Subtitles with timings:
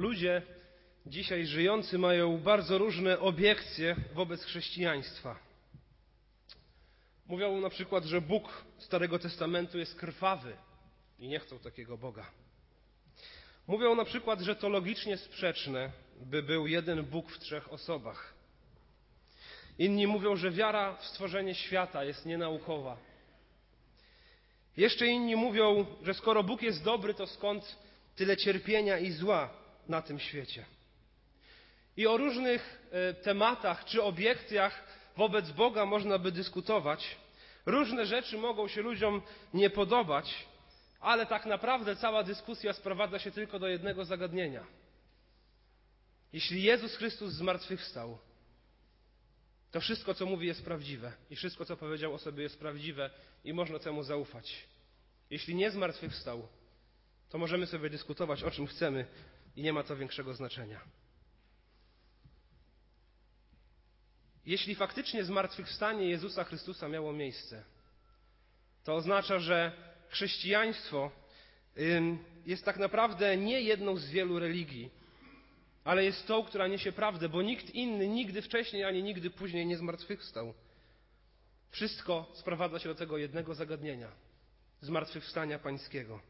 [0.00, 0.42] ludzie
[1.06, 5.38] dzisiaj żyjący mają bardzo różne obiekcje wobec chrześcijaństwa.
[7.26, 10.56] Mówią na przykład, że Bóg Starego Testamentu jest krwawy
[11.18, 12.30] i nie chcą takiego Boga.
[13.66, 18.34] Mówią na przykład, że to logicznie sprzeczne, by był jeden Bóg w trzech osobach.
[19.78, 22.96] Inni mówią, że wiara w stworzenie świata jest nienaukowa.
[24.76, 27.76] Jeszcze inni mówią, że skoro Bóg jest dobry, to skąd
[28.16, 30.64] tyle cierpienia i zła na tym świecie?
[31.96, 34.84] I o różnych e, tematach czy obiekcjach
[35.16, 37.16] wobec Boga można by dyskutować.
[37.66, 39.22] Różne rzeczy mogą się ludziom
[39.54, 40.46] nie podobać,
[41.00, 44.66] ale tak naprawdę cała dyskusja sprowadza się tylko do jednego zagadnienia.
[46.32, 48.18] Jeśli Jezus Chrystus zmartwychwstał,
[49.70, 53.10] to wszystko, co mówi, jest prawdziwe i wszystko, co powiedział o sobie, jest prawdziwe
[53.44, 54.66] i można temu zaufać.
[55.30, 56.48] Jeśli nie zmartwychwstał,
[57.28, 59.06] to możemy sobie dyskutować o czym chcemy
[59.56, 60.80] i nie ma to większego znaczenia.
[64.46, 67.64] Jeśli faktycznie zmartwychwstanie Jezusa Chrystusa miało miejsce,
[68.84, 69.72] to oznacza, że
[70.08, 71.10] chrześcijaństwo
[72.46, 74.90] jest tak naprawdę nie jedną z wielu religii,
[75.84, 79.76] ale jest tą, która niesie prawdę, bo nikt inny nigdy wcześniej ani nigdy później nie
[79.76, 80.54] zmartwychwstał.
[81.70, 84.12] Wszystko sprowadza się do tego jednego zagadnienia
[84.80, 86.20] zmartwychwstania Pańskiego.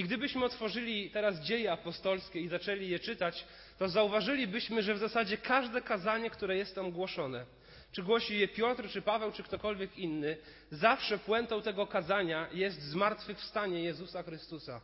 [0.00, 3.44] I gdybyśmy otworzyli teraz dzieje apostolskie i zaczęli je czytać,
[3.78, 7.46] to zauważylibyśmy, że w zasadzie każde kazanie, które jest tam głoszone,
[7.92, 10.36] czy głosi je Piotr, czy Paweł, czy ktokolwiek inny,
[10.70, 14.80] zawsze puentą tego kazania jest zmartwychwstanie Jezusa Chrystusa.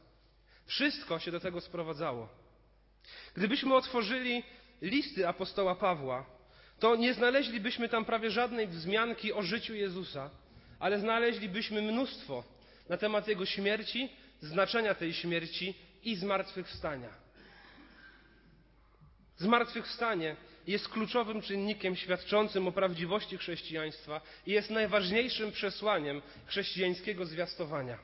[0.66, 2.28] Wszystko się do tego sprowadzało.
[3.34, 4.42] Gdybyśmy otworzyli
[4.82, 6.26] listy apostoła Pawła,
[6.78, 10.30] to nie znaleźlibyśmy tam prawie żadnej wzmianki o życiu Jezusa,
[10.78, 12.44] ale znaleźlibyśmy mnóstwo
[12.88, 14.08] na temat Jego śmierci,
[14.40, 17.10] znaczenia tej śmierci i zmartwychwstania.
[19.36, 27.98] Zmartwychwstanie jest kluczowym czynnikiem świadczącym o prawdziwości chrześcijaństwa i jest najważniejszym przesłaniem chrześcijańskiego zwiastowania.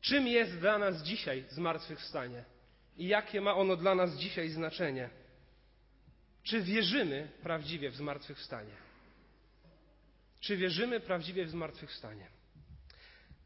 [0.00, 2.44] Czym jest dla nas dzisiaj zmartwychwstanie
[2.96, 5.10] i jakie ma ono dla nas dzisiaj znaczenie?
[6.42, 8.74] Czy wierzymy prawdziwie w zmartwychwstanie?
[10.40, 12.41] Czy wierzymy prawdziwie w zmartwychwstanie?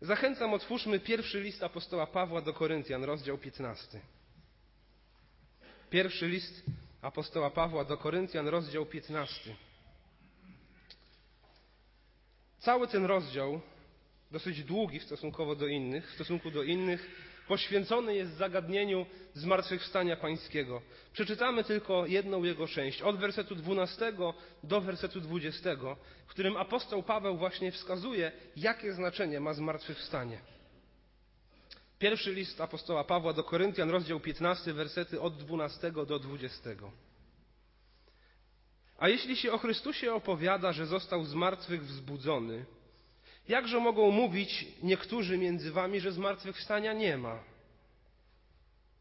[0.00, 4.00] Zachęcam, otwórzmy pierwszy list apostoła Pawła do Koryntian, rozdział 15.
[5.90, 6.62] Pierwszy list
[7.02, 9.56] apostoła Pawła do Koryntian, rozdział 15.
[12.58, 13.60] Cały ten rozdział,
[14.30, 17.10] dosyć długi stosunkowo do innych, w stosunku do innych,
[17.48, 20.82] poświęcony jest zagadnieniu zmartwychwstania pańskiego.
[21.12, 24.12] Przeczytamy tylko jedną jego część, od wersetu 12
[24.62, 25.70] do wersetu 20,
[26.26, 30.38] w którym apostoł Paweł właśnie wskazuje, jakie znaczenie ma zmartwychwstanie.
[31.98, 36.70] Pierwszy list apostoła Pawła do Koryntian, rozdział 15, wersety od 12 do 20.
[38.98, 42.64] A jeśli się o Chrystusie opowiada, że został z martwych wzbudzony,
[43.48, 47.42] jakże mogą mówić niektórzy między wami, że zmartwychwstania nie ma?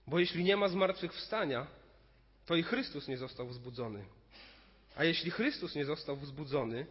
[0.07, 1.67] Bo jeśli nie ma zmartwychwstania,
[2.45, 4.05] to i Chrystus nie został wzbudzony.
[4.95, 6.85] A jeśli Chrystus nie został wzbudzony,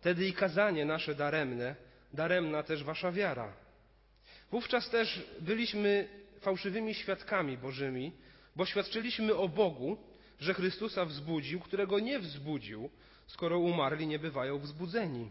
[0.00, 1.76] wtedy i kazanie nasze daremne,
[2.12, 3.52] daremna też wasza wiara.
[4.50, 6.08] Wówczas też byliśmy
[6.40, 8.12] fałszywymi świadkami Bożymi,
[8.56, 9.96] bo świadczyliśmy o Bogu,
[10.40, 12.90] że Chrystusa wzbudził, którego nie wzbudził,
[13.26, 15.30] skoro umarli nie bywają wzbudzeni.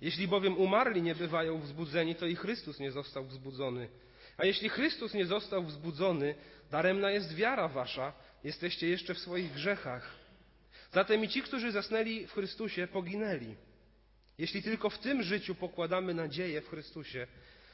[0.00, 3.88] Jeśli bowiem umarli nie bywają wzbudzeni, to i Chrystus nie został wzbudzony.
[4.36, 6.34] A jeśli Chrystus nie został wzbudzony,
[6.70, 8.12] daremna jest wiara wasza,
[8.44, 10.16] jesteście jeszcze w swoich grzechach.
[10.92, 13.56] Zatem i ci, którzy zasnęli w Chrystusie, poginęli.
[14.38, 17.26] Jeśli tylko w tym życiu pokładamy nadzieję w Chrystusie,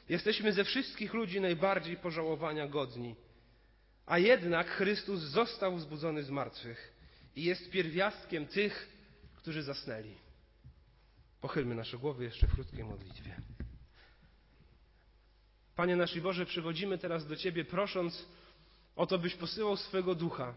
[0.09, 3.15] jesteśmy ze wszystkich ludzi najbardziej pożałowania godni.
[4.05, 6.93] A jednak Chrystus został wzbudzony z martwych
[7.35, 8.89] i jest pierwiastkiem tych,
[9.35, 10.26] którzy zasnęli.
[11.41, 13.41] Pochylmy nasze głowy jeszcze w krótkiej modlitwie.
[15.75, 18.25] Panie nasz Boże, przychodzimy teraz do Ciebie prosząc
[18.95, 20.53] o to, byś posyłał swego ducha,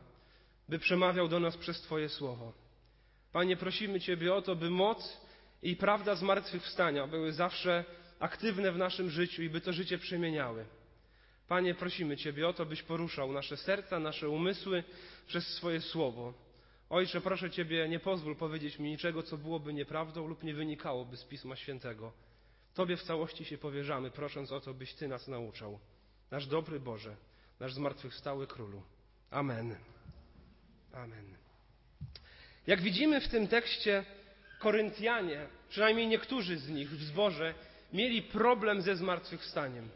[0.68, 2.52] by przemawiał do nas przez Twoje słowo.
[3.32, 5.20] Panie, prosimy Ciebie o to, by moc
[5.62, 7.84] i prawda zmartwychwstania były zawsze
[8.18, 10.66] aktywne w naszym życiu i by to życie przemieniały.
[11.48, 14.84] Panie, prosimy Ciebie o to, byś poruszał nasze serca, nasze umysły
[15.26, 16.34] przez swoje słowo.
[16.90, 21.24] Ojcze, proszę Ciebie, nie pozwól powiedzieć mi niczego, co byłoby nieprawdą lub nie wynikałoby z
[21.24, 22.12] Pisma Świętego.
[22.74, 25.78] Tobie w całości się powierzamy, prosząc o to, byś Ty nas nauczał.
[26.30, 27.16] Nasz dobry Boże,
[27.60, 28.82] nasz zmartwychwstały Królu.
[29.30, 29.76] Amen.
[30.92, 31.36] Amen.
[32.66, 34.04] Jak widzimy w tym tekście,
[34.58, 37.54] Koryntianie, przynajmniej niektórzy z nich w zborze,
[37.92, 39.88] mieli problem ze zmartwychwstaniem.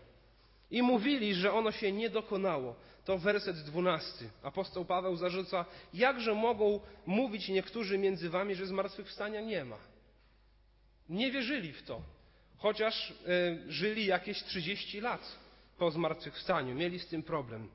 [0.71, 2.77] I mówili, że ono się nie dokonało.
[3.05, 4.31] To werset dwunasty.
[4.43, 5.65] Apostoł Paweł zarzuca,
[5.95, 9.79] jakże mogą mówić niektórzy między wami, że zmartwychwstania nie ma.
[11.09, 12.03] Nie wierzyli w to,
[12.57, 13.15] chociaż y,
[13.73, 15.39] żyli jakieś 30 lat
[15.79, 17.69] po zmartwychwstaniu, mieli z tym problem.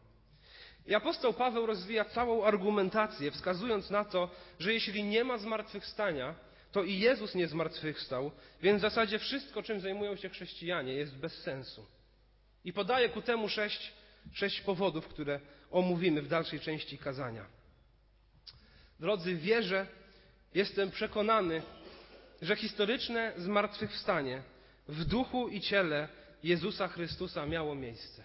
[0.87, 6.35] I apostoł Paweł rozwija całą argumentację, wskazując na to, że jeśli nie ma zmartwychwstania,
[6.71, 8.31] to i Jezus nie zmartwychwstał,
[8.61, 11.85] więc w zasadzie wszystko, czym zajmują się chrześcijanie, jest bez sensu.
[12.65, 13.93] I podaje ku temu sześć,
[14.33, 15.39] sześć powodów, które
[15.71, 17.45] omówimy w dalszej części kazania.
[18.99, 19.87] Drodzy, wierzę,
[20.53, 21.61] jestem przekonany,
[22.41, 24.41] że historyczne zmartwychwstanie
[24.87, 26.07] w duchu i ciele
[26.43, 28.23] Jezusa Chrystusa miało miejsce.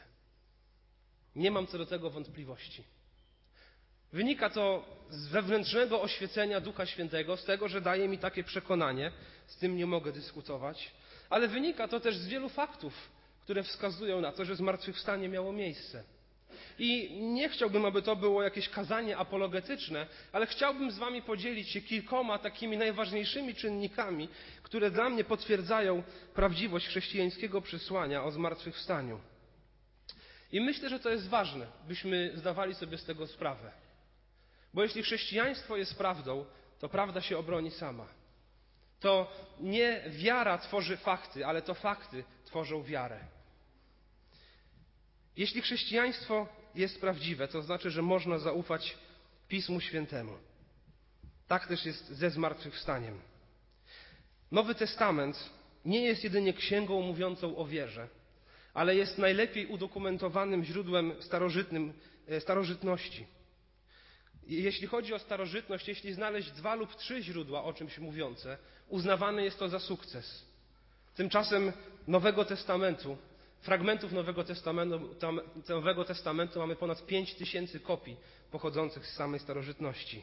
[1.36, 2.84] Nie mam co do tego wątpliwości.
[4.12, 9.12] Wynika to z wewnętrznego oświecenia Ducha Świętego, z tego, że daje mi takie przekonanie,
[9.46, 10.90] z tym nie mogę dyskutować,
[11.30, 13.10] ale wynika to też z wielu faktów,
[13.44, 16.04] które wskazują na to, że zmartwychwstanie miało miejsce.
[16.78, 21.80] I nie chciałbym, aby to było jakieś kazanie apologetyczne, ale chciałbym z Wami podzielić się
[21.80, 24.28] kilkoma takimi najważniejszymi czynnikami,
[24.62, 26.02] które dla mnie potwierdzają
[26.34, 29.20] prawdziwość chrześcijańskiego przesłania o zmartwychwstaniu.
[30.52, 33.70] I myślę, że to jest ważne, byśmy zdawali sobie z tego sprawę.
[34.74, 36.44] Bo jeśli chrześcijaństwo jest prawdą,
[36.80, 38.06] to prawda się obroni sama.
[39.00, 43.33] To nie wiara tworzy fakty, ale to fakty tworzą wiarę.
[45.36, 48.96] Jeśli chrześcijaństwo jest prawdziwe, to znaczy, że można zaufać
[49.48, 50.32] Pismu Świętemu.
[51.48, 53.20] Tak też jest ze zmartwychwstaniem.
[54.50, 55.50] Nowy Testament
[55.84, 58.08] nie jest jedynie księgą mówiącą o wierze,
[58.74, 61.92] ale jest najlepiej udokumentowanym źródłem starożytnym,
[62.28, 63.26] e, starożytności.
[64.46, 68.58] Jeśli chodzi o starożytność, jeśli znaleźć dwa lub trzy źródła o czymś mówiące,
[68.88, 70.44] uznawane jest to za sukces.
[71.14, 71.72] Tymczasem
[72.08, 73.16] Nowego Testamentu,
[73.64, 78.16] fragmentów Nowego Testamentu, tam, Nowego Testamentu mamy ponad pięć tysięcy kopii
[78.50, 80.22] pochodzących z samej starożytności.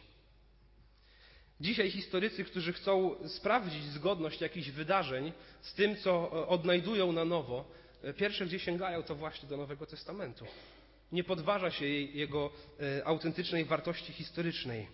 [1.61, 7.71] Dzisiaj historycy, którzy chcą sprawdzić zgodność jakichś wydarzeń z tym, co odnajdują na nowo,
[8.17, 10.45] pierwsze gdzie sięgają to właśnie do Nowego Testamentu.
[11.11, 14.87] Nie podważa się jej, jego e, autentycznej wartości historycznej.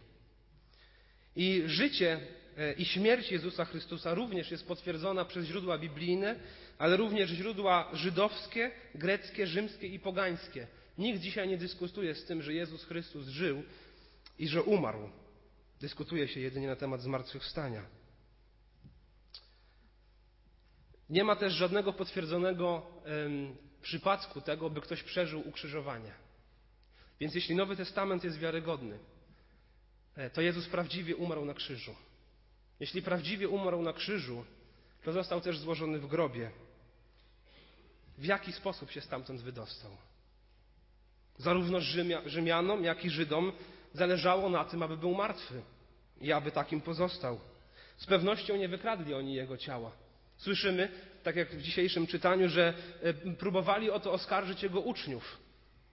[1.36, 2.20] I życie
[2.58, 6.36] e, i śmierć Jezusa Chrystusa również jest potwierdzona przez źródła biblijne,
[6.78, 10.68] ale również źródła żydowskie, greckie, rzymskie i pogańskie.
[10.98, 13.64] Nikt dzisiaj nie dyskutuje z tym, że Jezus Chrystus żył
[14.40, 15.10] i że umarł.
[15.82, 17.86] Dyskutuje się jedynie na temat zmartwychwstania.
[21.10, 22.88] Nie ma też żadnego potwierdzonego
[23.82, 26.12] przypadku tego, by ktoś przeżył ukrzyżowanie.
[27.20, 29.00] Więc jeśli Nowy Testament jest wiarygodny,
[30.16, 31.96] e, to Jezus prawdziwie umarł na krzyżu.
[32.80, 34.46] Jeśli prawdziwie umarł na krzyżu,
[35.04, 36.52] to został też złożony w grobie.
[38.18, 39.92] W jaki sposób się stamtąd wydostał?
[41.38, 41.80] Zarówno
[42.26, 43.52] Rzymianom, jak i Żydom
[43.94, 45.62] zależało na tym, aby był martwy
[46.22, 47.40] i aby takim pozostał.
[47.98, 49.92] Z pewnością nie wykradli oni jego ciała.
[50.38, 50.92] Słyszymy,
[51.24, 55.38] tak jak w dzisiejszym czytaniu, że e, próbowali o to oskarżyć jego uczniów.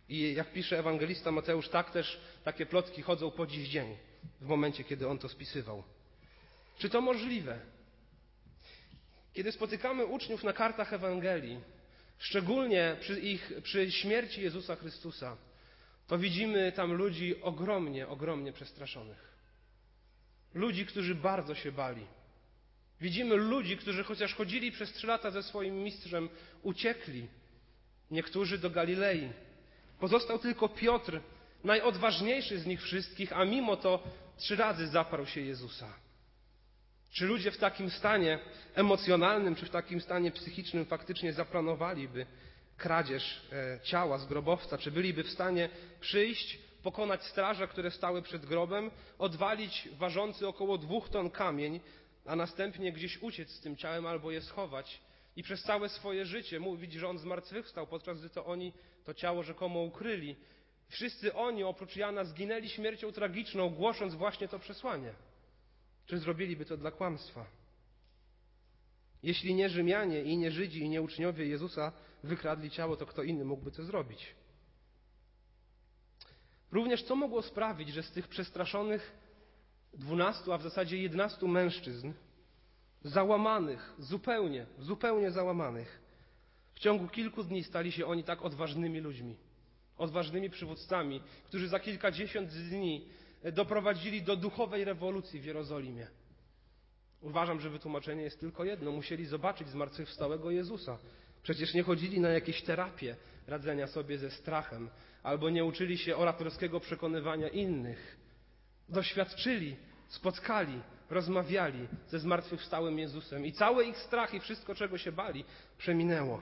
[0.08, 3.96] I jak pisze ewangelista Mateusz, tak też takie plotki chodzą po dziś dzień,
[4.40, 5.82] w momencie, kiedy on to spisywał.
[6.78, 7.58] Czy to możliwe?
[9.32, 11.60] Kiedy spotykamy uczniów na kartach Ewangelii,
[12.24, 15.36] szczególnie przy, ich, przy śmierci Jezusa Chrystusa,
[16.06, 19.34] to widzimy tam ludzi ogromnie, ogromnie przestraszonych.
[20.54, 22.06] Ludzi, którzy bardzo się bali.
[23.00, 26.28] Widzimy ludzi, którzy chociaż chodzili przez trzy lata ze swoim mistrzem,
[26.62, 27.28] uciekli.
[28.10, 29.28] Niektórzy do Galilei.
[30.00, 31.20] Pozostał tylko Piotr,
[31.64, 34.02] najodważniejszy z nich wszystkich, a mimo to
[34.36, 36.03] trzy razy zaparł się Jezusa.
[37.14, 38.38] Czy ludzie w takim stanie
[38.74, 42.26] emocjonalnym, czy w takim stanie psychicznym faktycznie zaplanowaliby
[42.76, 44.78] kradzież e, ciała z grobowca?
[44.78, 45.68] Czy byliby w stanie
[46.00, 51.80] przyjść, pokonać straże, które stały przed grobem, odwalić ważący około dwóch ton kamień,
[52.26, 55.00] a następnie gdzieś uciec z tym ciałem albo je schować
[55.36, 58.72] i przez całe swoje życie mówić, że on zmartwychwstał, podczas gdy to oni
[59.04, 60.36] to ciało rzekomo ukryli.
[60.88, 65.14] Wszyscy oni, oprócz Jana, zginęli śmiercią tragiczną, głosząc właśnie to przesłanie.
[66.06, 67.46] Czy zrobiliby to dla kłamstwa?
[69.22, 71.92] Jeśli nie Rzymianie i nie Żydzi i nie uczniowie Jezusa
[72.22, 74.34] wykradli ciało, to kto inny mógłby to zrobić?
[76.72, 79.12] Również co mogło sprawić, że z tych przestraszonych
[79.92, 82.12] dwunastu, a w zasadzie jedenastu mężczyzn,
[83.04, 86.00] załamanych, zupełnie, zupełnie załamanych.
[86.74, 89.36] W ciągu kilku dni stali się oni tak odważnymi ludźmi,
[89.96, 93.08] odważnymi przywódcami, którzy za kilkadziesiąt dni
[93.52, 96.06] doprowadzili do duchowej rewolucji w Jerozolimie.
[97.20, 98.92] Uważam, że wytłumaczenie jest tylko jedno.
[98.92, 100.98] Musieli zobaczyć zmartwychwstałego Jezusa.
[101.42, 104.90] Przecież nie chodzili na jakieś terapie, radzenia sobie ze strachem,
[105.22, 108.16] albo nie uczyli się oratorskiego przekonywania innych.
[108.88, 109.76] Doświadczyli,
[110.08, 115.44] spotkali, rozmawiali ze zmartwychwstałym Jezusem i cały ich strach i wszystko, czego się bali,
[115.78, 116.40] przeminęło.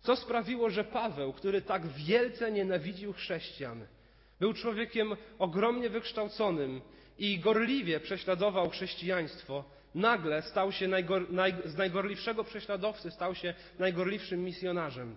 [0.00, 3.86] Co sprawiło, że Paweł, który tak wielce nienawidził chrześcijan,
[4.44, 6.80] był człowiekiem ogromnie wykształconym
[7.18, 14.44] i gorliwie prześladował chrześcijaństwo, nagle stał się najgor, naj, z najgorliwszego prześladowcy stał się najgorliwszym
[14.44, 15.16] misjonarzem.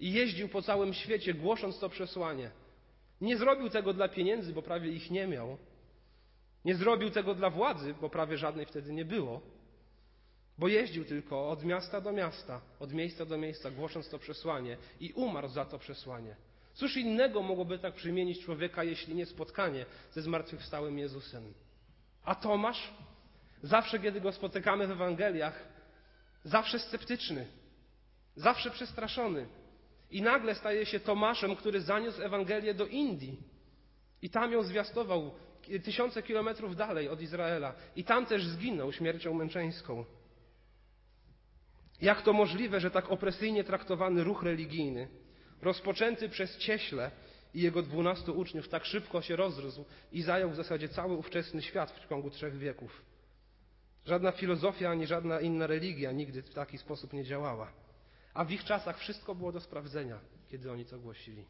[0.00, 2.50] I jeździł po całym świecie, głosząc to przesłanie.
[3.20, 5.58] Nie zrobił tego dla pieniędzy, bo prawie ich nie miał.
[6.64, 9.40] Nie zrobił tego dla władzy, bo prawie żadnej wtedy nie było.
[10.58, 15.12] Bo jeździł tylko od miasta do miasta, od miejsca do miejsca, głosząc to przesłanie i
[15.12, 16.36] umarł za to przesłanie.
[16.78, 21.54] Cóż innego mogłoby tak przymienić człowieka, jeśli nie spotkanie ze zmartwychwstałym Jezusem?
[22.24, 22.92] A Tomasz?
[23.62, 25.68] Zawsze, kiedy go spotykamy w Ewangeliach,
[26.44, 27.46] zawsze sceptyczny,
[28.36, 29.48] zawsze przestraszony.
[30.10, 33.42] I nagle staje się Tomaszem, który zaniósł Ewangelię do Indii.
[34.22, 35.34] I tam ją zwiastował
[35.84, 37.74] tysiące kilometrów dalej od Izraela.
[37.96, 40.04] I tam też zginął śmiercią męczeńską.
[42.00, 45.08] Jak to możliwe, że tak opresyjnie traktowany ruch religijny,
[45.62, 47.10] rozpoczęty przez cieśle
[47.54, 51.90] i jego dwunastu uczniów, tak szybko się rozrósł i zajął w zasadzie cały ówczesny świat
[51.90, 53.02] w ciągu trzech wieków?
[54.06, 57.72] Żadna filozofia ani żadna inna religia nigdy w taki sposób nie działała.
[58.34, 60.18] A w ich czasach wszystko było do sprawdzenia,
[60.50, 61.44] kiedy oni to głosili.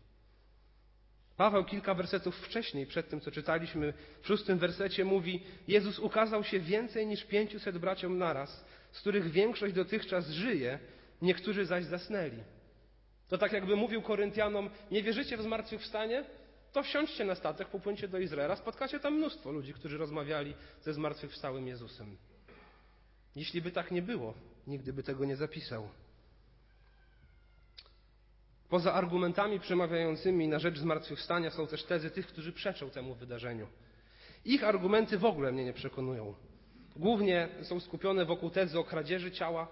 [1.37, 6.61] Paweł kilka wersetów wcześniej, przed tym co czytaliśmy, w szóstym wersecie mówi: Jezus ukazał się
[6.61, 10.79] więcej niż pięciuset braciom naraz, z których większość dotychczas żyje,
[11.23, 12.43] niektórzy zaś zasnęli.
[13.29, 16.25] To tak jakby mówił Koryntianom: Nie wierzycie w zmartwychwstanie?
[16.73, 21.67] To wsiądźcie na statek, popłyńcie do Izraela, spotkacie tam mnóstwo ludzi, którzy rozmawiali ze zmartwychwstałym
[21.67, 22.17] Jezusem.
[23.37, 24.35] Jeśli by tak nie było,
[24.67, 25.89] nigdy by tego nie zapisał.
[28.69, 33.67] Poza argumentami przemawiającymi na rzecz zmartwychwstania są też tezy tych, którzy przeczą temu wydarzeniu.
[34.45, 36.35] Ich argumenty w ogóle mnie nie przekonują.
[36.97, 39.69] Głównie są skupione wokół tezy o kradzieży ciała,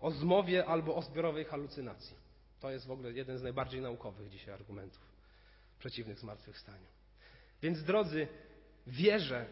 [0.00, 2.25] o zmowie albo o zbiorowej halucynacji.
[2.60, 5.02] To jest w ogóle jeden z najbardziej naukowych dzisiaj argumentów
[5.78, 6.86] przeciwnych zmartwychwstaniu.
[7.62, 8.28] Więc drodzy,
[8.86, 9.46] wierzę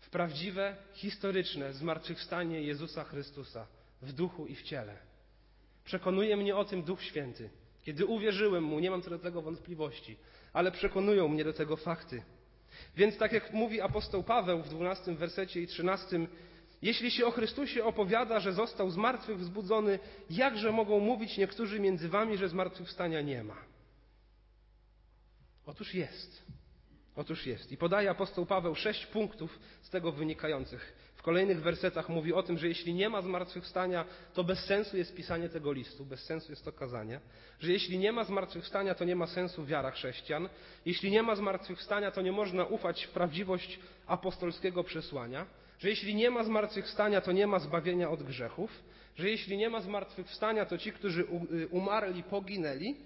[0.00, 3.66] w prawdziwe, historyczne zmartwychwstanie Jezusa Chrystusa
[4.02, 4.98] w duchu i w ciele.
[5.84, 7.50] Przekonuje mnie o tym Duch Święty.
[7.82, 10.16] Kiedy uwierzyłem Mu, nie mam co do tego wątpliwości,
[10.52, 12.22] ale przekonują mnie do tego fakty.
[12.96, 16.26] Więc tak jak mówi apostoł Paweł w 12 wersecie i 13,
[16.84, 19.98] jeśli się o Chrystusie opowiada, że został z martwych wzbudzony,
[20.30, 23.56] jakże mogą mówić niektórzy między wami, że zmartwychwstania nie ma?
[25.66, 26.42] Otóż jest.
[27.16, 27.72] Otóż jest.
[27.72, 32.68] I podaje apostoł Paweł sześć punktów z tego wynikających kolejnych wersetach mówi o tym, że
[32.68, 36.72] jeśli nie ma zmartwychwstania, to bez sensu jest pisanie tego listu, bez sensu jest to
[36.72, 37.20] kazanie,
[37.60, 40.48] że jeśli nie ma zmartwychwstania, to nie ma sensu wiara chrześcijan,
[40.86, 45.46] jeśli nie ma zmartwychwstania, to nie można ufać w prawdziwość apostolskiego przesłania,
[45.78, 48.82] że jeśli nie ma zmartwychwstania, to nie ma zbawienia od grzechów,
[49.16, 52.96] że jeśli nie ma zmartwychwstania, to ci, którzy y, umarli, poginęli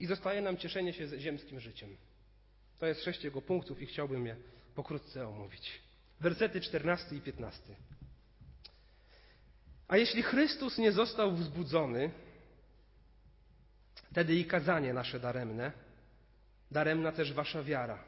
[0.00, 1.96] i zostaje nam cieszenie się ziemskim życiem.
[2.78, 4.36] To jest sześć jego punktów i chciałbym je
[4.74, 5.80] pokrótce omówić.
[6.20, 7.74] Wersety 14 i 15.
[9.88, 12.10] A jeśli Chrystus nie został wzbudzony,
[13.94, 15.72] wtedy i kazanie nasze daremne,
[16.70, 18.04] daremna też wasza wiara.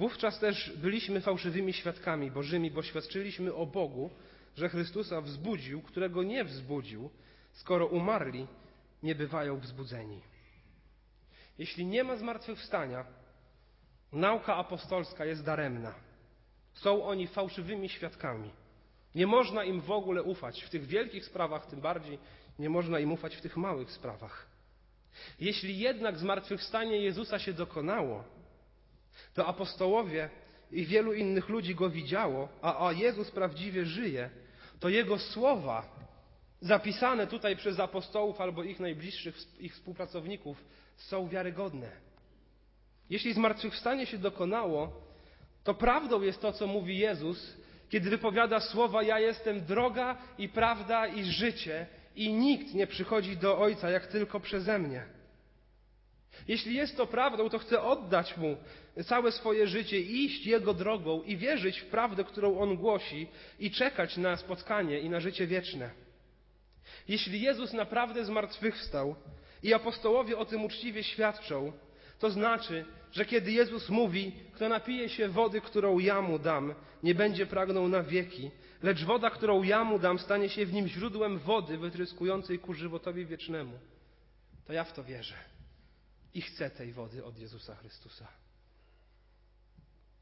[0.00, 4.10] Wówczas też byliśmy fałszywymi świadkami Bożymi, bo świadczyliśmy o Bogu,
[4.56, 7.10] że Chrystusa wzbudził, którego nie wzbudził,
[7.52, 8.46] skoro umarli,
[9.02, 10.20] nie bywają wzbudzeni.
[11.58, 13.04] Jeśli nie ma zmartwychwstania,
[14.12, 15.94] nauka apostolska jest daremna.
[16.74, 18.50] Są oni fałszywymi świadkami.
[19.14, 20.62] Nie można im w ogóle ufać.
[20.62, 22.18] W tych wielkich sprawach tym bardziej
[22.58, 24.46] nie można im ufać w tych małych sprawach.
[25.40, 28.39] Jeśli jednak zmartwychwstanie Jezusa się dokonało,
[29.34, 30.30] to apostołowie
[30.72, 34.30] i wielu innych ludzi go widziało, a, a Jezus prawdziwie żyje,
[34.80, 36.00] to Jego słowa
[36.60, 40.64] zapisane tutaj przez apostołów albo ich najbliższych, ich współpracowników
[40.96, 41.90] są wiarygodne.
[43.10, 44.92] Jeśli zmartwychwstanie się dokonało,
[45.64, 47.56] to prawdą jest to, co mówi Jezus,
[47.88, 51.86] kiedy wypowiada słowa: Ja jestem droga i prawda i życie,
[52.16, 55.19] i nikt nie przychodzi do Ojca jak tylko przeze mnie.
[56.48, 58.56] Jeśli jest to prawdą, to chcę oddać Mu
[59.04, 63.26] całe swoje życie, iść Jego drogą i wierzyć w prawdę, którą On głosi,
[63.58, 65.90] i czekać na spotkanie i na życie wieczne.
[67.08, 69.14] Jeśli Jezus naprawdę zmartwychwstał
[69.62, 71.72] i apostołowie o tym uczciwie świadczą,
[72.18, 77.14] to znaczy, że kiedy Jezus mówi, kto napije się wody, którą ja mu dam, nie
[77.14, 78.50] będzie pragnął na wieki,
[78.82, 83.26] lecz woda, którą ja mu dam, stanie się w nim źródłem wody wytryskującej ku żywotowi
[83.26, 83.78] wiecznemu.
[84.66, 85.49] to ja w to wierzę
[86.34, 88.28] i chcę tej wody od Jezusa Chrystusa.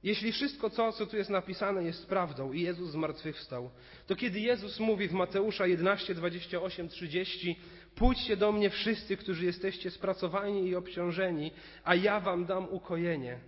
[0.03, 3.71] Jeśli wszystko to, co tu jest napisane, jest prawdą i Jezus zmartwychwstał,
[4.07, 7.59] to kiedy Jezus mówi w Mateusza 11, 28, 30
[7.99, 11.53] Pójdźcie do mnie wszyscy, którzy jesteście spracowani i obciążeni,
[11.85, 13.39] a ja wam dam ukojenie.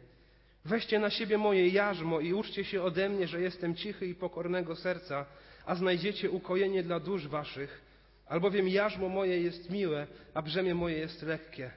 [0.64, 4.76] Weźcie na siebie moje jarzmo i uczcie się ode mnie, że jestem cichy i pokornego
[4.76, 5.26] serca,
[5.66, 7.82] a znajdziecie ukojenie dla dusz waszych,
[8.26, 11.70] albowiem jarzmo moje jest miłe, a brzemię moje jest lekkie.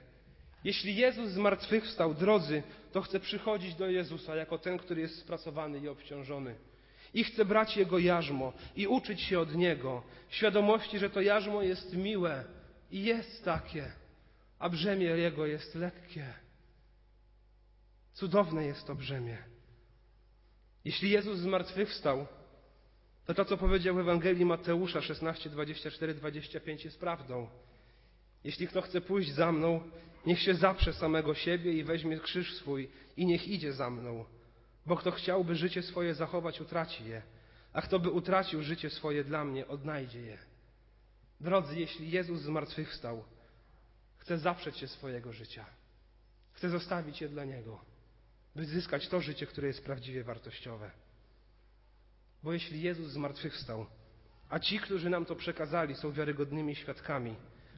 [0.64, 5.88] Jeśli Jezus zmartwychwstał, drodzy, to chcę przychodzić do Jezusa jako ten, który jest spracowany i
[5.88, 6.54] obciążony.
[7.14, 11.96] I chcę brać Jego jarzmo i uczyć się od Niego, świadomości, że to jarzmo jest
[11.96, 12.44] miłe
[12.90, 13.92] i jest takie,
[14.58, 16.34] a brzemię Jego jest lekkie.
[18.12, 19.38] Cudowne jest to brzemię.
[20.84, 22.26] Jeśli Jezus zmartwychwstał,
[23.26, 27.48] to to, co powiedział w Ewangelii Mateusza 16, 24, 25 jest prawdą.
[28.44, 29.80] Jeśli kto chce pójść za mną,
[30.26, 34.24] niech się zaprze samego siebie i weźmie krzyż swój i niech idzie za mną.
[34.86, 37.22] Bo kto chciałby życie swoje zachować, utraci je,
[37.72, 40.38] a kto by utracił życie swoje dla mnie, odnajdzie je.
[41.40, 43.24] Drodzy, jeśli Jezus zmartwychwstał,
[44.18, 45.66] chce zaprzeć się swojego życia.
[46.52, 47.80] Chce zostawić je dla Niego,
[48.56, 50.90] by zyskać to życie, które jest prawdziwie wartościowe.
[52.42, 53.86] Bo jeśli Jezus zmartwychwstał,
[54.48, 57.36] a ci, którzy nam to przekazali, są wiarygodnymi świadkami,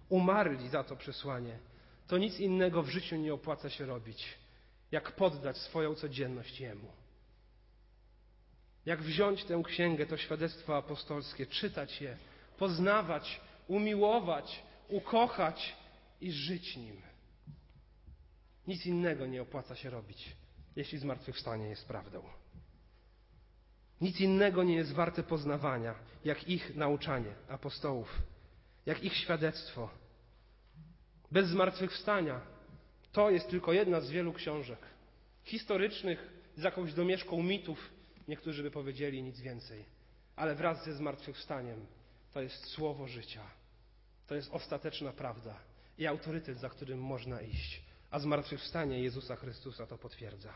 [0.08, 1.58] umarli za to przesłanie,
[2.06, 4.38] to nic innego w życiu nie opłaca się robić,
[4.90, 6.92] jak poddać swoją codzienność Jemu.
[8.86, 12.16] Jak wziąć tę księgę, to świadectwo apostolskie, czytać je,
[12.58, 15.76] poznawać, umiłować, ukochać
[16.20, 17.02] i żyć nim.
[18.66, 20.36] Nic innego nie opłaca się robić,
[20.76, 22.22] jeśli zmartwychwstanie jest prawdą.
[24.00, 25.94] Nic innego nie jest warte poznawania,
[26.24, 28.22] jak ich nauczanie apostołów,
[28.86, 29.90] jak ich świadectwo.
[31.32, 32.40] Bez zmartwychwstania
[33.12, 34.78] to jest tylko jedna z wielu książek
[35.44, 37.90] historycznych, z jakąś domieszką mitów.
[38.28, 39.84] Niektórzy by powiedzieli nic więcej.
[40.36, 41.86] Ale wraz ze zmartwychwstaniem
[42.32, 43.42] to jest słowo życia.
[44.26, 45.54] To jest ostateczna prawda
[45.98, 47.82] i autorytet, za którym można iść.
[48.10, 50.52] A zmartwychwstanie Jezusa Chrystusa to potwierdza.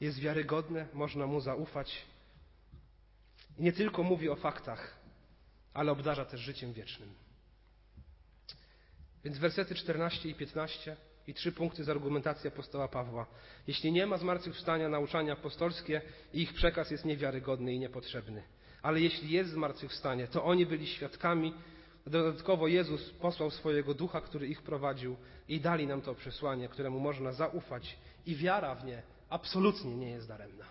[0.00, 2.02] Jest wiarygodne, można mu zaufać.
[3.58, 4.96] Nie tylko mówi o faktach,
[5.74, 7.14] ale obdarza też życiem wiecznym.
[9.24, 13.26] Więc wersety 14 i 15 i trzy punkty z argumentacji apostoła Pawła.
[13.66, 18.42] Jeśli nie ma zmartwychwstania, nauczania apostolskie, ich przekaz jest niewiarygodny i niepotrzebny.
[18.82, 21.54] Ale jeśli jest zmartwychwstanie, to oni byli świadkami.
[22.06, 25.16] Dodatkowo Jezus posłał swojego ducha, który ich prowadził
[25.48, 30.28] i dali nam to przesłanie, któremu można zaufać i wiara w nie absolutnie nie jest
[30.28, 30.64] daremna.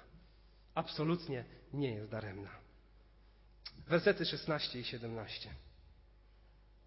[0.76, 2.50] Absolutnie nie jest daremna.
[3.88, 5.50] Wersety 16 i 17.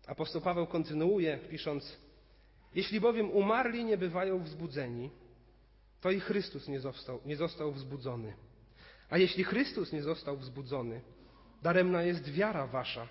[0.07, 1.97] Apostoł Paweł kontynuuje, pisząc:
[2.75, 5.11] Jeśli bowiem umarli nie bywają wzbudzeni,
[6.01, 8.35] to i Chrystus nie został, nie został wzbudzony.
[9.11, 11.01] A jeśli Chrystus nie został wzbudzony,
[11.62, 13.09] daremna jest wiara wasza.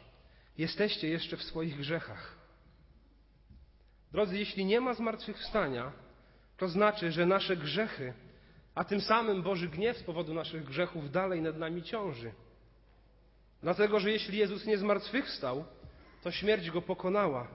[0.57, 2.35] Jesteście jeszcze w swoich grzechach.
[4.11, 5.91] Drodzy, jeśli nie ma zmartwychwstania,
[6.57, 8.13] to znaczy, że nasze grzechy,
[8.75, 12.31] a tym samym Boży gniew z powodu naszych grzechów dalej nad nami ciąży.
[13.61, 15.65] Dlatego, że jeśli Jezus nie zmartwychwstał,
[16.23, 17.47] to śmierć go pokonała.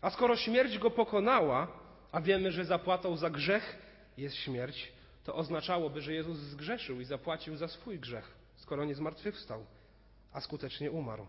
[0.00, 1.68] A skoro śmierć go pokonała,
[2.12, 3.78] a wiemy, że zapłatą za grzech
[4.16, 4.92] jest śmierć,
[5.24, 9.64] to oznaczałoby, że Jezus zgrzeszył i zapłacił za swój grzech, skoro nie zmartwychwstał,
[10.32, 11.26] a skutecznie umarł.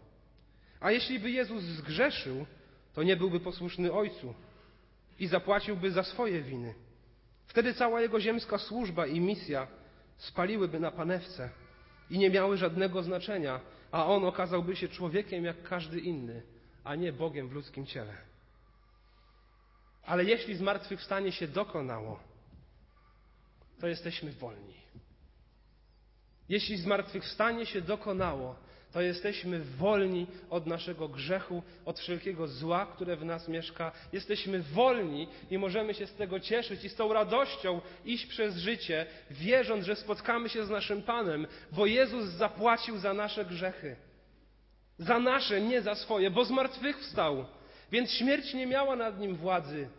[0.80, 2.46] A jeśli by Jezus zgrzeszył,
[2.94, 4.34] to nie byłby posłuszny Ojcu
[5.20, 6.74] i zapłaciłby za swoje winy.
[7.48, 9.68] Wtedy cała jego ziemska służba i misja
[10.18, 11.50] spaliłyby na panewce
[12.10, 13.60] i nie miały żadnego znaczenia,
[13.92, 16.44] a on okazałby się człowiekiem jak każdy inny,
[16.84, 18.18] a nie Bogiem w ludzkim ciele.
[20.06, 22.20] Ale jeśli zmartwychwstanie się dokonało,
[23.80, 24.82] to jesteśmy wolni.
[26.50, 28.56] Jeśli zmartwychwstanie się dokonało,
[28.94, 33.92] to jesteśmy wolni od naszego grzechu, od wszelkiego zła, które w nas mieszka.
[34.14, 39.06] Jesteśmy wolni i możemy się z tego cieszyć i z tą radością iść przez życie,
[39.32, 43.96] wierząc, że spotkamy się z naszym Panem, bo Jezus zapłacił za nasze grzechy.
[44.98, 47.46] Za nasze, nie za swoje, bo zmartwychwstał.
[47.92, 49.90] Więc śmierć nie miała nad nim władzy.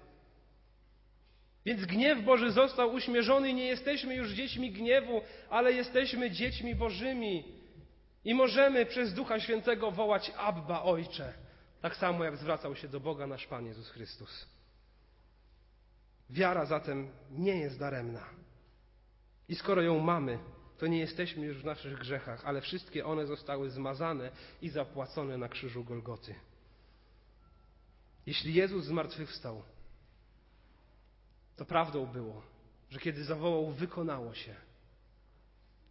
[1.65, 7.62] Więc gniew Boży został uśmierzony i nie jesteśmy już dziećmi gniewu, ale jesteśmy dziećmi Bożymi.
[8.25, 11.33] I możemy przez Ducha Świętego wołać Abba, Ojcze,
[11.81, 14.47] tak samo jak zwracał się do Boga nasz Pan Jezus Chrystus.
[16.31, 18.25] Wiara zatem nie jest daremna.
[19.49, 20.39] I skoro ją mamy,
[20.79, 24.31] to nie jesteśmy już w naszych grzechach, ale wszystkie one zostały zmazane
[24.63, 26.35] i zapłacone na krzyżu Golgoty.
[28.27, 29.63] Jeśli Jezus zmartwychwstał,
[31.57, 32.43] to prawdą było,
[32.91, 34.55] że kiedy zawołał wykonało się,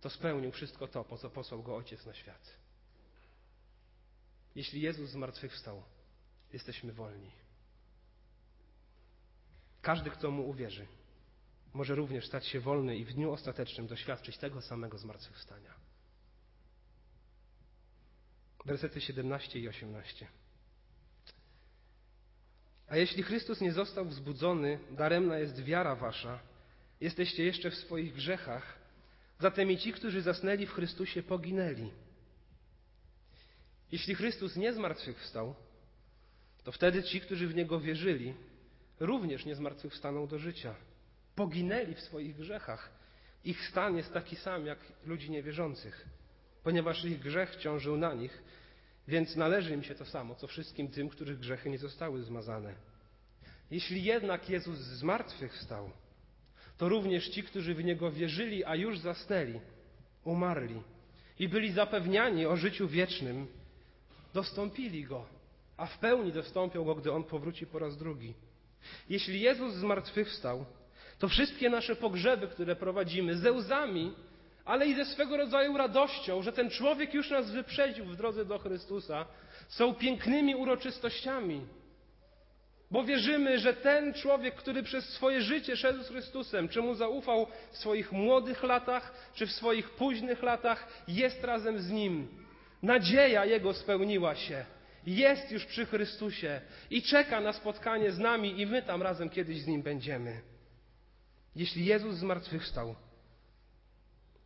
[0.02, 2.58] to spełnił wszystko to, po co posłał go Ojciec na świat.
[4.56, 5.84] Jeśli Jezus zmartwychwstał,
[6.54, 7.32] jesteśmy wolni.
[9.82, 10.88] Każdy, kto mu uwierzy,
[11.74, 15.74] może również stać się wolny i w dniu ostatecznym doświadczyć tego samego zmartwychwstania.
[18.66, 20.28] Wersety 17 i 18.
[22.88, 26.40] A jeśli Chrystus nie został wzbudzony, daremna jest wiara wasza,
[27.02, 28.81] jesteście jeszcze w swoich grzechach,
[29.42, 31.92] zatem i ci, którzy zasnęli w Chrystusie, poginęli.
[33.92, 35.56] Jeśli Chrystus nie zmartwychwstał,
[36.64, 38.34] to wtedy ci, którzy w Niego wierzyli,
[39.00, 40.76] również nie zmartwychwstaną do życia.
[41.36, 42.92] Poginęli w swoich grzechach.
[43.46, 46.06] Ich stan jest taki sam jak ludzi niewierzących,
[46.64, 48.44] ponieważ ich grzech ciążył na nich,
[49.08, 52.76] więc należy im się to samo, co wszystkim tym, których grzechy nie zostały zmazane.
[53.72, 55.92] Jeśli jednak Jezus zmartwychwstał,
[56.82, 59.60] to również ci, którzy w Niego wierzyli, a już zasnęli,
[60.24, 60.82] umarli
[61.40, 63.48] i byli zapewniani o życiu wiecznym,
[64.34, 65.26] dostąpili Go,
[65.78, 68.34] a w pełni dostąpią Go, gdy On powróci po raz drugi.
[69.10, 70.66] Jeśli Jezus zmartwychwstał,
[71.20, 74.14] to wszystkie nasze pogrzeby, które prowadzimy ze łzami,
[74.66, 78.60] ale i ze swego rodzaju radością, że ten człowiek już nas wyprzedził w drodze do
[78.60, 79.26] Chrystusa,
[79.68, 81.62] są pięknymi uroczystościami.
[82.92, 87.48] Bo wierzymy, że ten człowiek, który przez swoje życie szedł z Chrystusem, czy mu zaufał
[87.72, 92.28] w swoich młodych latach, czy w swoich późnych latach, jest razem z nim.
[92.84, 94.66] Nadzieja jego spełniła się.
[95.06, 99.62] Jest już przy Chrystusie i czeka na spotkanie z nami, i my tam razem kiedyś
[99.62, 100.42] z nim będziemy.
[101.56, 102.96] Jeśli Jezus zmartwychwstał,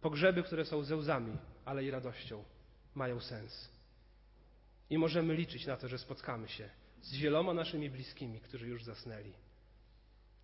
[0.02, 2.44] pogrzeby, które są ze łzami, ale i radością,
[2.96, 3.70] mają sens.
[4.90, 6.70] I możemy liczyć na to, że spotkamy się
[7.06, 9.34] z wieloma naszymi bliskimi, którzy już zasnęli,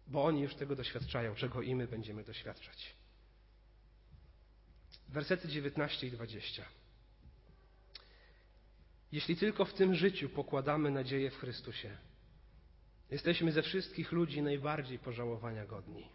[0.07, 2.95] bo oni już tego doświadczają, czego i my będziemy doświadczać.
[5.09, 6.65] Wersety 19 i 20.
[9.11, 11.97] Jeśli tylko w tym życiu pokładamy nadzieję w Chrystusie,
[13.11, 16.09] jesteśmy ze wszystkich ludzi najbardziej pożałowania godni.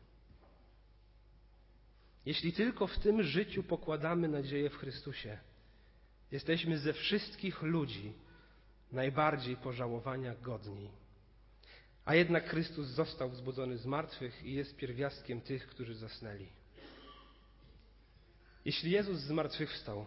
[2.27, 5.39] Jeśli tylko w tym życiu pokładamy nadzieję w Chrystusie,
[6.31, 8.13] jesteśmy ze wszystkich ludzi
[8.93, 10.91] najbardziej pożałowania godni.
[12.05, 16.49] A jednak Chrystus został wzbudzony z martwych i jest pierwiastkiem tych, którzy zasnęli.
[18.65, 20.07] Jeśli Jezus z martwych wstał,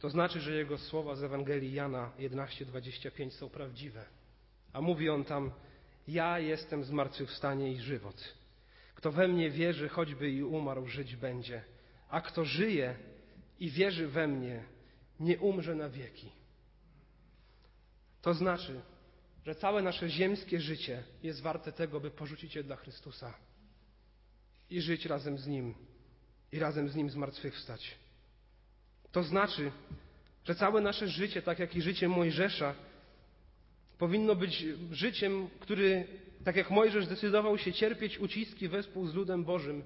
[0.00, 4.04] to znaczy, że Jego słowa z Ewangelii Jana 11:25 są prawdziwe.
[4.72, 5.50] A mówi On tam:
[6.08, 8.34] Ja jestem zmartwychwstanie i żywot.
[8.94, 11.64] Kto we mnie wierzy, choćby i umarł, żyć będzie.
[12.08, 12.96] A kto żyje
[13.60, 14.64] i wierzy we mnie,
[15.20, 16.39] nie umrze na wieki.
[18.22, 18.80] To znaczy,
[19.46, 23.34] że całe nasze ziemskie życie jest warte tego, by porzucić je dla Chrystusa
[24.70, 25.74] i żyć razem z Nim
[26.52, 27.98] i razem z Nim zmartwychwstać.
[29.12, 29.72] To znaczy,
[30.44, 32.74] że całe nasze życie, tak jak i życie Mojżesza,
[33.98, 36.06] powinno być życiem, który,
[36.44, 39.84] tak jak Mojżesz zdecydował się cierpieć uciski wespół z ludem Bożym,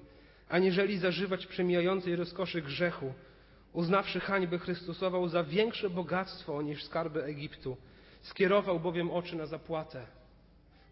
[0.49, 3.13] aniżeli zażywać przemijającej rozkoszy grzechu,
[3.73, 7.77] uznawszy hańbę Chrystusową za większe bogactwo niż skarby Egiptu,
[8.25, 10.05] skierował bowiem oczy na zapłatę.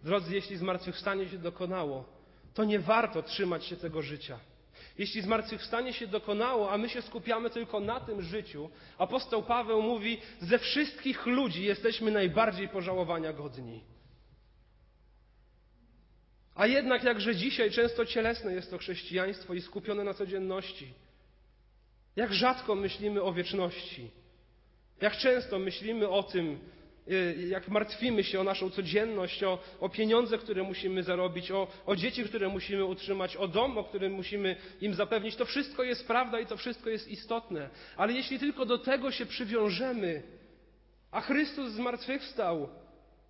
[0.04, 2.06] Drodzy, jeśli zmartwychwstanie się dokonało,
[2.54, 4.40] to nie warto trzymać się tego życia.
[4.98, 10.22] Jeśli zmartwychwstanie się dokonało, a my się skupiamy tylko na tym życiu, apostoł Paweł mówi,
[10.40, 13.84] ze wszystkich ludzi jesteśmy najbardziej pożałowania godni.
[16.56, 20.94] A jednak jakże dzisiaj często cielesne jest to chrześcijaństwo i skupione na codzienności.
[22.16, 24.12] Jak rzadko myślimy o wieczności.
[25.02, 26.60] Jak często myślimy o tym,
[27.48, 32.24] jak martwimy się o naszą codzienność, o, o pieniądze, które musimy zarobić, o, o dzieci,
[32.24, 36.46] które musimy utrzymać, o dom, o którym musimy im zapewnić, to wszystko jest prawda i
[36.46, 37.70] to wszystko jest istotne.
[37.98, 40.24] Ale jeśli tylko do tego się przywiążemy,
[41.12, 42.70] a Chrystus zmartwychwstał,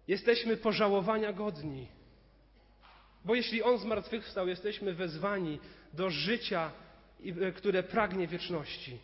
[0.07, 1.87] jesteśmy pożałowania godni.
[3.25, 5.59] Bo jeśli On zmartwychwstał, jesteśmy wezwani
[5.93, 6.71] do życia,
[7.25, 8.97] y, które pragnie wieczności.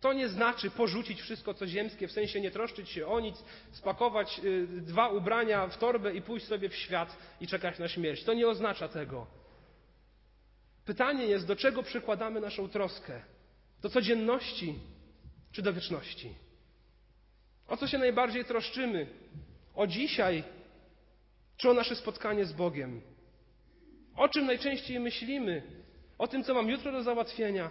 [0.00, 4.40] To nie znaczy porzucić wszystko, co ziemskie, w sensie nie troszczyć się o nic, spakować
[4.44, 8.24] y, dwa ubrania w torbę i pójść sobie w świat i czekać na śmierć.
[8.24, 9.26] To nie oznacza tego.
[10.84, 13.22] Pytanie jest, do czego przykładamy naszą troskę?
[13.82, 14.78] Do codzienności
[15.52, 16.34] czy do wieczności?
[17.68, 19.06] O co się najbardziej troszczymy?
[19.74, 20.44] O dzisiaj
[21.56, 23.00] czy o nasze spotkanie z Bogiem?
[24.16, 25.62] O czym najczęściej myślimy?
[26.18, 27.70] O tym, co mam jutro do załatwienia?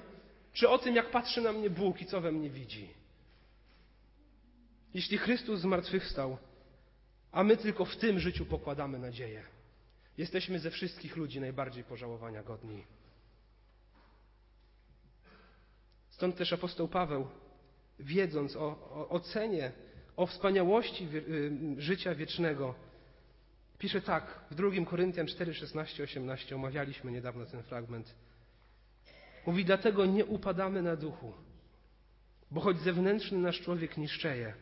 [0.59, 2.93] Czy o tym, jak patrzy na mnie Bóg i co we mnie widzi.
[4.93, 6.37] Jeśli Chrystus zmartwychwstał,
[7.31, 9.43] A my tylko w tym życiu pokładamy nadzieję.
[10.17, 12.85] Jesteśmy ze wszystkich ludzi najbardziej pożałowania godni.
[16.09, 17.27] Stąd też apostoł Paweł,
[17.99, 19.71] wiedząc o, o, o cenie,
[20.15, 22.75] o wspaniałości y, życia wiecznego,
[23.77, 26.55] pisze tak w 2 Koryntian 4, 16, 18.
[26.55, 28.15] Omawialiśmy niedawno ten fragment.
[29.49, 31.33] Mówi, dlatego nie upadamy na duchu,
[32.51, 34.53] bo choć zewnętrzny nasz człowiek niszczeje,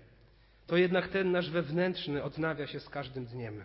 [0.68, 3.64] to jednak ten nasz wewnętrzny odnawia się z każdym dniem.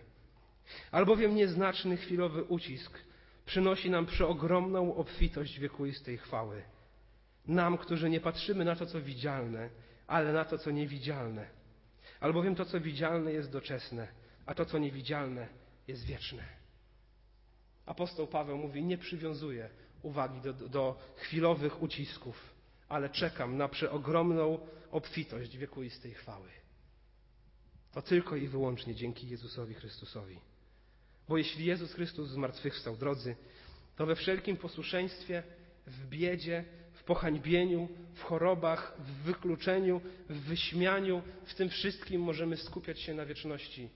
[0.91, 2.99] Albowiem nieznaczny chwilowy ucisk
[3.47, 6.63] przynosi nam przeogromną obfitość wiekuistej chwały.
[7.47, 9.71] Nam, którzy nie patrzymy na to, co widzialne,
[10.07, 11.47] ale na to, co niewidzialne.
[12.21, 14.09] Albowiem to, co widzialne, jest doczesne,
[14.47, 15.49] a to, co niewidzialne,
[15.89, 16.43] jest wieczne.
[17.87, 19.69] Apostoł Paweł mówi: Nie przywiązuję
[20.03, 22.55] uwagi do, do chwilowych ucisków,
[22.89, 24.59] ale czekam na przeogromną
[24.91, 26.49] obfitość wiekuistej chwały.
[27.93, 30.39] To tylko i wyłącznie dzięki Jezusowi Chrystusowi.
[31.29, 33.37] Bo jeśli Jezus Chrystus zmartwychwstał, drodzy,
[33.97, 35.43] to we wszelkim posłuszeństwie,
[35.87, 43.01] w biedzie, w pohańbieniu, w chorobach, w wykluczeniu, w wyśmianiu, w tym wszystkim możemy skupiać
[43.01, 43.89] się na wieczności.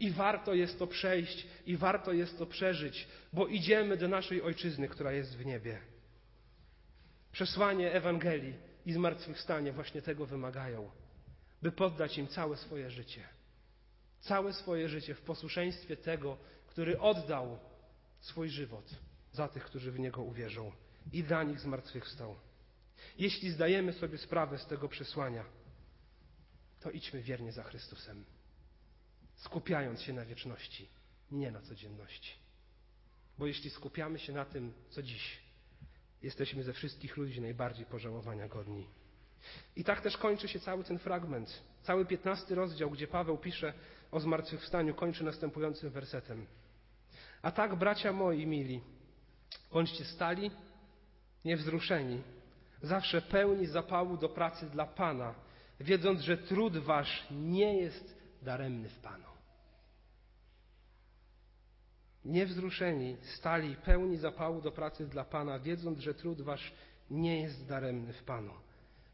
[0.00, 4.88] I warto jest to przejść, i warto jest to przeżyć, bo idziemy do naszej ojczyzny,
[4.88, 5.80] która jest w niebie.
[7.32, 8.54] Przesłanie Ewangelii
[8.86, 10.90] i zmartwychwstanie właśnie tego wymagają,
[11.62, 13.28] by poddać im całe swoje życie.
[14.20, 17.58] Całe swoje życie w posłuszeństwie tego, który oddał
[18.20, 18.90] swój żywot
[19.32, 20.72] za tych, którzy w Niego uwierzą
[21.12, 22.36] i dla nich zmartwychwstał.
[23.18, 25.44] Jeśli zdajemy sobie sprawę z tego przesłania,
[26.80, 28.24] to idźmy wiernie za Chrystusem,
[29.36, 30.88] skupiając się na wieczności,
[31.30, 32.32] nie na codzienności.
[33.38, 35.38] Bo jeśli skupiamy się na tym, co dziś,
[36.22, 38.86] jesteśmy ze wszystkich ludzi najbardziej pożałowania godni.
[39.76, 41.62] I tak też kończy się cały ten fragment.
[41.82, 43.72] Cały piętnasty rozdział, gdzie Paweł pisze
[44.10, 46.46] o zmartwychwstaniu, kończy następującym wersetem.
[47.42, 48.80] A tak, bracia moi mili,
[49.72, 50.50] bądźcie stali,
[51.44, 52.22] niewzruszeni,
[52.82, 55.34] zawsze pełni zapału do pracy dla Pana,
[55.80, 59.25] wiedząc, że trud wasz nie jest daremny w Panu.
[62.26, 66.72] Niewzruszeni, stali, pełni zapału do pracy dla Pana, wiedząc, że trud wasz
[67.10, 68.52] nie jest daremny w Panu.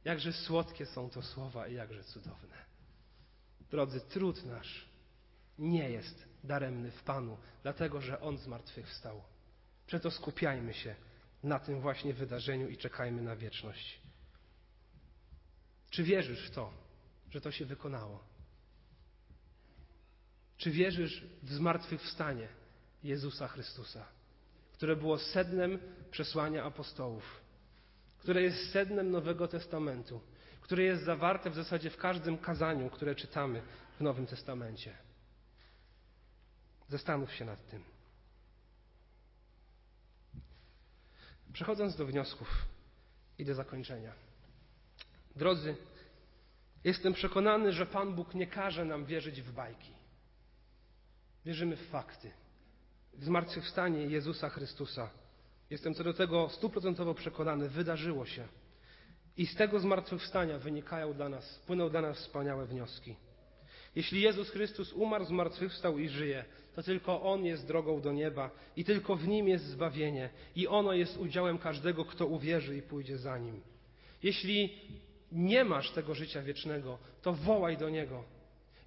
[0.05, 2.57] Jakże słodkie są to słowa i jakże cudowne.
[3.71, 4.89] Drodzy, trud nasz
[5.59, 9.23] nie jest daremny w Panu, dlatego że On zmartwychwstał.
[9.87, 10.95] Przeto skupiajmy się
[11.43, 14.01] na tym właśnie wydarzeniu i czekajmy na wieczność.
[15.91, 16.73] Czy wierzysz w to,
[17.31, 18.25] że to się wykonało?
[20.57, 22.49] Czy wierzysz w zmartwychwstanie
[23.05, 24.07] Jezusa Chrystusa,
[24.73, 25.79] które było sednem
[26.11, 27.41] przesłania apostołów,
[28.19, 30.21] które jest sednem Nowego Testamentu,
[30.61, 33.63] które jest zawarte w zasadzie w każdym kazaniu, które czytamy
[33.99, 34.97] w Nowym Testamencie?
[36.89, 37.85] Zastanów się nad tym.
[41.53, 42.49] Przechodząc do wniosków
[43.39, 44.13] i do zakończenia.
[45.37, 45.77] Drodzy,
[46.85, 49.93] jestem przekonany, że Pan Bóg nie każe nam wierzyć w bajki.
[51.45, 52.31] Wierzymy w fakty.
[53.19, 55.11] Zmartwychwstanie Jezusa Chrystusa.
[55.71, 58.49] Jestem co do tego stuprocentowo przekonany, wydarzyło się.
[59.37, 63.17] I z tego zmartwychwstania wynikają dla nas, płyną dla nas wspaniałe wnioski.
[63.95, 66.45] Jeśli Jezus Chrystus umarł, zmartwychwstał i żyje,
[66.75, 70.93] to tylko On jest drogą do nieba i tylko w Nim jest zbawienie i ono
[70.93, 73.61] jest udziałem każdego, kto uwierzy i pójdzie za Nim.
[74.23, 74.79] Jeśli
[75.33, 78.25] nie masz tego życia wiecznego, to wołaj do Niego.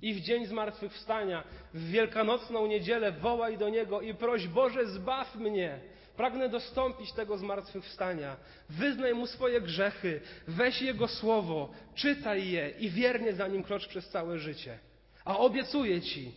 [0.06, 5.80] I w dzień zmartwychwstania, w wielkanocną niedzielę wołaj do Niego i proś Boże, zbaw mnie.
[6.18, 8.38] Pragnę dostąpić tego zmartwychwstania.
[8.70, 14.10] Wyznaj Mu swoje grzechy, weź Jego słowo, czytaj je i wiernie za Nim krocz przez
[14.10, 14.80] całe życie.
[15.26, 16.32] A obiecuję Ci,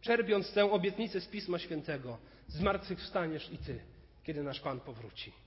[0.00, 3.80] czerpiąc tę obietnicę z Pisma Świętego, zmartwychwstaniesz i Ty,
[4.24, 5.45] kiedy nasz Pan powróci.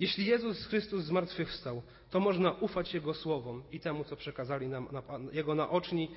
[0.00, 5.02] Jeśli Jezus Chrystus zmartwychwstał, to można ufać Jego słowom i temu, co przekazali nam na,
[5.32, 6.10] Jego naoczni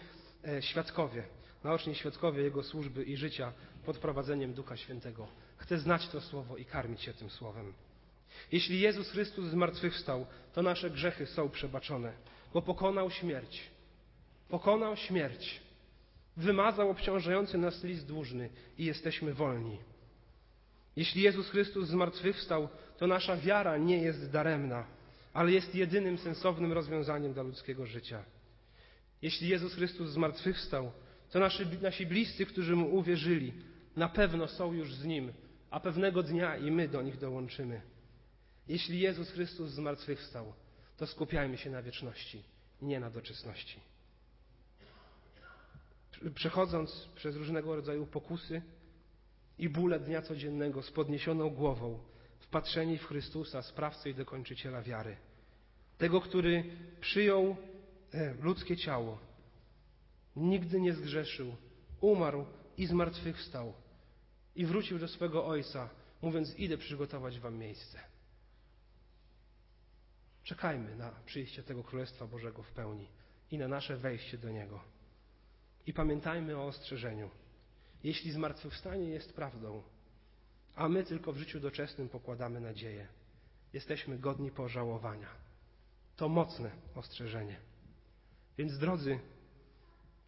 [0.48, 1.24] e, świadkowie,
[1.64, 3.54] naoczni świadkowie Jego służby i życia
[3.86, 5.28] pod prowadzeniem Ducha Świętego.
[5.58, 7.74] Chcę znać to słowo i karmić się tym słowem.
[8.52, 12.14] Jeśli Jezus Chrystus zmartwychwstał, to nasze grzechy są przebaczone,
[12.54, 13.72] bo pokonał śmierć.
[14.50, 15.62] Pokonał śmierć.
[16.38, 19.78] Wymazał obciążający nas list dłużny i jesteśmy wolni.
[20.96, 22.70] Jeśli Jezus Chrystus zmartwychwstał,
[23.04, 24.86] to nasza wiara nie jest daremna,
[25.34, 28.24] ale jest jedynym sensownym rozwiązaniem dla ludzkiego życia.
[29.22, 30.92] Jeśli Jezus Chrystus zmartwychwstał,
[31.32, 33.54] to nasi, nasi bliscy, którzy Mu uwierzyli,
[33.96, 35.34] na pewno są już z Nim,
[35.72, 37.82] a pewnego dnia i my do nich dołączymy.
[38.68, 40.54] Jeśli Jezus Chrystus zmartwychwstał,
[40.98, 42.44] to skupiajmy się na wieczności,
[42.82, 43.80] nie na doczesności.
[46.36, 48.62] przechodząc przez różnego rodzaju pokusy
[49.58, 52.13] i bóle dnia codziennego z podniesioną głową,
[52.54, 55.18] wpatrzeni w Chrystusa, sprawcę i dokończyciela wiary.
[55.98, 56.64] Tego, który
[57.02, 57.56] przyjął
[58.14, 59.20] e, ludzkie ciało,
[60.36, 61.56] nigdy nie zgrzeszył,
[62.02, 62.46] umarł
[62.78, 63.74] i zmartwychwstał
[64.56, 65.90] i wrócił do swego Ojca,
[66.22, 68.00] mówiąc: Idę przygotować Wam miejsce.
[70.44, 73.08] Czekajmy na przyjście tego Królestwa Bożego w pełni
[73.52, 74.80] i na nasze wejście do Niego.
[75.88, 77.30] I pamiętajmy o ostrzeżeniu.
[78.04, 79.84] Jeśli zmartwychwstanie jest prawdą,
[80.76, 83.08] a my tylko w życiu doczesnym pokładamy nadzieję,
[83.74, 85.30] jesteśmy godni pożałowania.
[86.16, 87.60] To mocne ostrzeżenie.
[88.58, 89.20] Więc drodzy,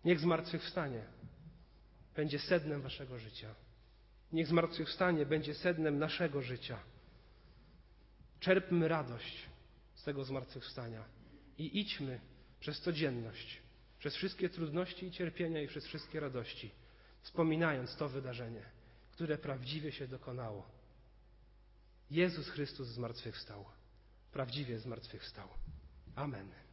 [0.06, 1.04] niech zmartwychwstanie
[2.16, 3.56] będzie sednem waszego życia.
[4.32, 6.80] Niech zmartwychwstanie będzie sednem naszego życia.
[8.40, 9.50] Czerpmy radość
[9.96, 11.04] z tego zmartwychwstania
[11.58, 12.20] i idźmy
[12.60, 13.62] przez codzienność,
[14.00, 16.72] przez wszystkie trudności i cierpienia i przez wszystkie radości,
[17.22, 18.75] wspominając to wydarzenie,
[19.16, 20.70] które prawdziwie się dokonało.
[22.12, 23.66] Jezus Chrystus zmartwychwstał.
[24.32, 25.48] Prawdziwie zmartwychwstał.
[26.16, 26.65] Amen.